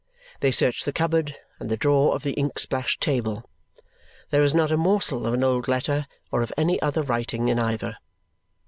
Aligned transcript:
They 0.39 0.49
search 0.49 0.83
the 0.83 0.91
cupboard 0.93 1.35
and 1.59 1.69
the 1.69 1.77
drawer 1.77 2.15
of 2.15 2.23
the 2.23 2.31
ink 2.31 2.57
splashed 2.57 3.01
table. 3.01 3.47
There 4.31 4.41
is 4.41 4.55
not 4.55 4.71
a 4.71 4.75
morsel 4.77 5.27
of 5.27 5.33
an 5.35 5.43
old 5.43 5.67
letter 5.67 6.07
or 6.31 6.41
of 6.41 6.51
any 6.57 6.81
other 6.81 7.03
writing 7.03 7.49
in 7.49 7.59
either. 7.59 7.97